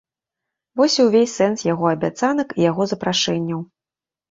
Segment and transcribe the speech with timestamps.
[0.79, 3.65] Вось і ўвесь сэнс яго абяцанак і яго запрашэнняў.